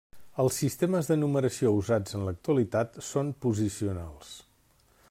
[0.43, 4.35] Els sistemes de numeració usats en l'actualitat són posicionals.